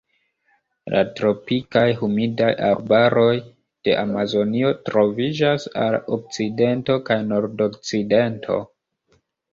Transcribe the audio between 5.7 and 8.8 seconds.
al okcidento kaj nordokcidento.